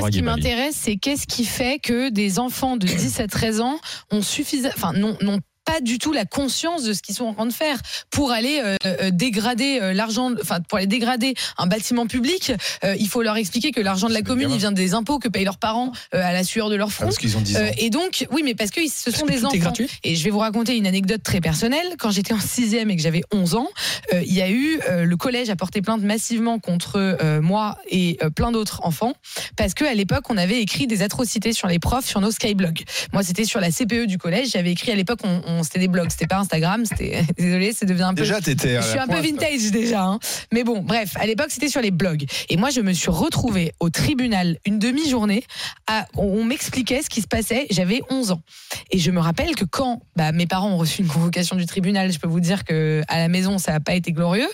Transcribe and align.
moi, 0.00 0.10
ce 0.10 0.16
qui 0.16 0.22
m'intéresse, 0.22 0.76
c'est 0.76 0.96
qu'est-ce 0.96 1.26
qui 1.26 1.44
fait 1.44 1.78
que 1.78 2.10
des 2.10 2.38
enfants 2.38 2.76
de 2.76 2.86
10 2.86 3.20
à 3.20 3.26
13 3.26 3.60
ans 3.60 3.78
ont 4.10 4.22
suffisamment, 4.22 4.74
enfin, 4.76 4.92
non, 4.92 5.16
non 5.20 5.38
pas 5.70 5.80
du 5.80 5.98
tout 5.98 6.12
la 6.12 6.24
conscience 6.24 6.82
de 6.84 6.92
ce 6.92 7.00
qu'ils 7.02 7.14
sont 7.14 7.26
en 7.26 7.34
train 7.34 7.46
de 7.46 7.52
faire 7.52 7.78
pour 8.10 8.32
aller 8.32 8.60
euh, 8.64 8.76
euh, 8.86 9.10
dégrader 9.12 9.78
euh, 9.80 9.92
l'argent, 9.92 10.32
enfin 10.40 10.60
pour 10.68 10.78
aller 10.78 10.86
dégrader 10.86 11.34
un 11.58 11.66
bâtiment 11.66 12.06
public. 12.06 12.52
euh, 12.84 12.96
il 12.98 13.08
faut 13.08 13.22
leur 13.22 13.36
expliquer 13.36 13.70
que 13.70 13.80
l'argent 13.80 14.08
de 14.08 14.14
la 14.14 14.22
commune, 14.22 14.50
il 14.50 14.58
vient 14.58 14.72
des 14.72 14.94
impôts 14.94 15.18
que 15.18 15.28
payent 15.28 15.44
leurs 15.44 15.58
parents 15.58 15.92
euh, 16.14 16.22
à 16.22 16.32
la 16.32 16.42
sueur 16.44 16.70
de 16.70 16.74
leur 16.74 16.88
Ah, 16.88 16.90
front. 16.90 17.04
parce 17.04 17.18
qu'ils 17.18 17.36
ont 17.36 17.40
10 17.40 17.56
ans. 17.56 17.60
Et 17.78 17.90
donc, 17.90 18.26
oui, 18.32 18.42
mais 18.44 18.54
parce 18.54 18.70
que 18.70 18.80
ce 18.88 19.10
sont 19.10 19.26
que 19.26 19.32
des 19.32 19.44
enfants. 19.44 19.56
gratuit 19.58 19.88
Et 20.02 20.16
je 20.16 20.24
vais 20.24 20.30
vous 20.30 20.38
raconter 20.40 20.76
une 20.76 20.86
anecdote 20.86 21.22
très 21.22 21.40
personnelle. 21.40 21.86
Quand 21.98 22.10
j'étais 22.10 22.32
en 22.34 22.40
sixième 22.40 22.90
et 22.90 22.96
que 22.96 23.02
j'avais 23.02 23.22
11 23.32 23.54
ans, 23.54 23.68
il 24.12 24.32
y 24.32 24.42
a 24.42 24.50
eu 24.50 24.80
le 24.88 25.16
collège 25.16 25.50
a 25.50 25.56
porté 25.56 25.82
plainte 25.82 26.02
massivement 26.02 26.58
contre 26.58 27.16
moi 27.40 27.78
et 27.88 28.18
plein 28.34 28.50
d'autres 28.52 28.80
enfants 28.84 29.12
parce 29.56 29.74
que 29.74 29.84
à 29.84 29.94
l'époque 29.94 30.24
on 30.30 30.36
avait 30.36 30.60
écrit 30.60 30.86
des 30.86 31.02
atrocités 31.02 31.52
sur 31.52 31.68
les 31.68 31.78
profs 31.78 32.06
sur 32.06 32.20
nos 32.20 32.30
skyblogs. 32.30 32.82
Moi 33.12 33.22
c'était 33.22 33.44
sur 33.44 33.60
la 33.60 33.70
CPE 33.70 34.06
du 34.06 34.18
collège. 34.18 34.50
J'avais 34.52 34.72
écrit 34.72 34.90
à 34.92 34.94
l'époque 34.94 35.20
on, 35.24 35.42
on- 35.46 35.59
c'était 35.62 35.78
des 35.78 35.88
blogs, 35.88 36.10
c'était 36.10 36.26
pas 36.26 36.38
Instagram. 36.38 36.84
C'était 36.84 37.22
désolé, 37.38 37.72
c'est 37.72 37.86
devenu 37.86 38.02
un 38.04 38.14
peu 38.14 38.22
Déjà, 38.22 38.40
t'étais 38.40 38.76
je 38.80 38.86
suis 38.88 38.98
un 38.98 39.06
peu 39.06 39.20
vintage 39.20 39.70
déjà. 39.70 40.02
hein. 40.04 40.18
Mais 40.52 40.64
bon, 40.64 40.80
bref, 40.82 41.12
à 41.16 41.26
l'époque, 41.26 41.48
c'était 41.50 41.68
sur 41.68 41.80
les 41.80 41.90
blogs. 41.90 42.24
Et 42.48 42.56
moi, 42.56 42.70
je 42.70 42.80
me 42.80 42.92
suis 42.92 43.10
retrouvée 43.10 43.72
au 43.80 43.90
tribunal 43.90 44.58
une 44.66 44.78
demi-journée. 44.78 45.44
à- 45.86 46.06
On, 46.16 46.22
on 46.40 46.44
m'expliquait 46.44 47.02
ce 47.02 47.08
qui 47.10 47.20
se 47.22 47.26
passait. 47.26 47.66
J'avais 47.70 48.00
11 48.10 48.30
ans. 48.32 48.42
Et 48.92 48.98
je 48.98 49.10
me 49.10 49.20
rappelle 49.20 49.54
que 49.54 49.64
quand 49.64 50.02
bah, 50.16 50.32
mes 50.32 50.46
parents 50.46 50.70
ont 50.72 50.76
reçu 50.76 51.02
une 51.02 51.08
convocation 51.08 51.56
du 51.56 51.66
tribunal, 51.66 52.12
je 52.12 52.18
peux 52.18 52.26
vous 52.28 52.40
dire 52.40 52.64
que 52.64 53.02
à 53.08 53.18
la 53.18 53.28
maison, 53.28 53.58
ça 53.58 53.72
n'a 53.72 53.80
pas 53.80 53.94
été 53.94 54.12
glorieux. 54.12 54.48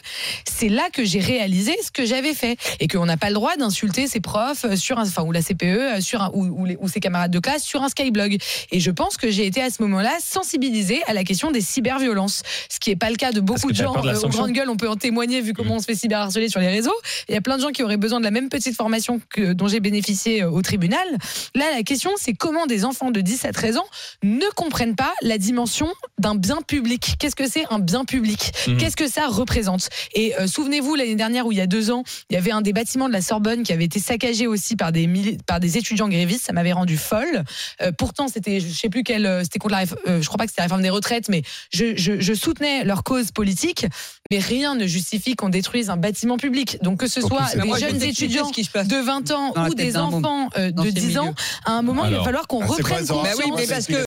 C'est 0.44 0.68
là 0.68 0.88
que 0.92 1.04
j'ai 1.04 1.20
réalisé 1.20 1.74
ce 1.82 1.90
que 1.90 2.04
j'avais 2.04 2.34
fait. 2.34 2.56
Et 2.80 2.88
qu'on 2.88 3.06
n'a 3.06 3.16
pas 3.16 3.28
le 3.28 3.34
droit 3.34 3.56
d'insulter 3.56 4.06
ses 4.06 4.20
profs 4.20 4.64
euh, 4.64 4.76
sur 4.76 4.98
un, 4.98 5.06
enfin, 5.06 5.22
ou 5.22 5.32
la 5.32 5.40
CPE, 5.42 5.62
euh, 5.64 6.00
sur 6.00 6.22
un, 6.22 6.30
ou, 6.34 6.44
ou 6.44 6.64
les- 6.66 6.76
ou 6.80 6.88
ses 6.88 7.00
camarades 7.00 7.30
de 7.30 7.38
classe 7.38 7.62
sur 7.62 7.82
un 7.82 7.88
skyblog. 7.88 8.36
Et 8.72 8.80
je 8.80 8.90
pense 8.90 9.16
que 9.16 9.30
j'ai 9.30 9.46
été 9.46 9.62
à 9.62 9.70
ce 9.70 9.82
moment-là 9.82 10.12
sensibilisée 10.20 11.02
à 11.06 11.14
la 11.14 11.24
question 11.24 11.50
des 11.50 11.60
cyberviolences. 11.62 12.42
Ce 12.68 12.78
qui 12.78 12.90
n'est 12.90 12.96
pas 12.96 13.10
le 13.10 13.16
cas 13.16 13.32
de 13.32 13.40
beaucoup 13.40 13.70
de 13.72 13.76
gens 13.76 13.94
de 14.02 14.08
euh, 14.08 14.20
aux 14.26 14.28
grandes 14.28 14.52
gueules. 14.52 14.68
On 14.68 14.76
peut 14.76 14.88
en 14.88 14.96
témoigner 14.96 15.40
vu 15.40 15.54
comment 15.54 15.76
on 15.76 15.78
se 15.80 15.86
fait 15.86 15.94
cyberharceler 15.94 16.48
sur 16.48 16.60
les 16.60 16.68
réseaux. 16.68 16.94
Il 17.28 17.34
y 17.34 17.38
a 17.38 17.40
plein 17.40 17.56
de 17.56 17.62
gens 17.62 17.70
qui 17.70 17.82
auraient 17.82 17.96
besoin 17.96 18.18
de 18.20 18.24
la 18.24 18.30
même 18.30 18.48
petite 18.50 18.76
formation 18.76 19.20
que, 19.30 19.52
dont 19.54 19.68
j'ai 19.68 19.80
bénéficié 19.80 20.42
euh, 20.42 20.50
au 20.50 20.60
tribunal. 20.62 21.06
Là, 21.54 21.64
la 21.74 21.82
question, 21.82 22.10
c'est 22.16 22.34
comment 22.34 22.66
des 22.66 22.84
enfants 22.84 23.10
de 23.10 23.20
10 23.22 23.44
à 23.46 23.52
13 23.52 23.78
ans 23.78 23.86
ne 24.26 24.46
comprennent 24.54 24.96
pas 24.96 25.12
la 25.22 25.38
dimension 25.38 25.88
d'un 26.18 26.34
bien 26.34 26.58
public. 26.66 27.14
Qu'est-ce 27.18 27.36
que 27.36 27.48
c'est 27.48 27.64
un 27.70 27.78
bien 27.78 28.04
public 28.04 28.52
Mhm. 28.66 28.78
Qu'est-ce 28.78 28.96
que 28.96 29.08
ça 29.08 29.26
représente 29.28 29.88
Et 30.14 30.34
euh, 30.38 30.46
souvenez-vous, 30.46 30.94
l'année 30.94 31.14
dernière, 31.14 31.46
où 31.46 31.52
il 31.52 31.58
y 31.58 31.60
a 31.60 31.66
deux 31.66 31.90
ans, 31.90 32.02
il 32.30 32.34
y 32.34 32.36
avait 32.36 32.50
un 32.50 32.62
des 32.62 32.72
bâtiments 32.72 33.08
de 33.08 33.12
la 33.12 33.20
Sorbonne 33.20 33.62
qui 33.62 33.72
avait 33.72 33.84
été 33.84 34.00
saccagé 34.00 34.46
aussi 34.46 34.76
par 34.76 34.92
des, 34.92 35.08
par 35.46 35.60
des 35.60 35.78
étudiants 35.78 36.08
grévistes. 36.08 36.44
Ça 36.46 36.52
m'avait 36.52 36.72
rendu 36.72 36.96
folle. 36.96 37.44
Euh, 37.82 37.92
pourtant, 37.96 38.28
c'était, 38.28 38.60
je 38.60 38.68
sais 38.68 38.88
plus 38.88 39.02
quelle, 39.02 39.26
euh, 39.26 39.42
c'était 39.42 39.58
contre 39.58 39.74
la, 39.74 39.84
réf- 39.84 39.94
euh, 40.08 40.20
je 40.20 40.26
crois 40.26 40.38
pas 40.38 40.44
que 40.44 40.50
c'était 40.50 40.62
la 40.62 40.66
réforme 40.66 40.82
des 40.82 40.90
retraites, 40.90 41.28
mais 41.28 41.42
je, 41.72 41.96
je, 41.96 42.20
je 42.20 42.34
soutenais 42.34 42.84
leur 42.84 43.04
cause 43.04 43.30
politique. 43.30 43.86
Mais 44.32 44.38
rien 44.40 44.74
ne 44.74 44.86
justifie 44.88 45.36
qu'on 45.36 45.50
détruise 45.50 45.88
un 45.88 45.96
bâtiment 45.96 46.36
public. 46.36 46.78
Donc 46.82 46.98
que 46.98 47.06
ce 47.06 47.20
soit 47.20 47.42
plus, 47.52 47.60
des 47.60 47.66
Moi, 47.68 47.78
jeunes 47.78 48.02
étudiants 48.02 48.50
qui 48.50 48.62
de 48.64 48.96
20 49.04 49.30
ans 49.30 49.52
ou 49.68 49.74
des 49.74 49.96
enfants 49.96 50.48
euh, 50.58 50.72
de 50.72 50.82
ces 50.82 50.92
10 50.92 51.18
ans, 51.18 51.34
à 51.64 51.72
un 51.72 51.82
moment, 51.82 52.04
il 52.06 52.14
va 52.14 52.24
falloir 52.24 52.48
qu'on 52.48 52.64
reprenne 52.66 53.04
Bah 53.06 53.14
conscience. 53.14 53.36
oui, 53.44 53.52
mais 53.56 53.66
parce 53.68 53.86
que 53.86 54.04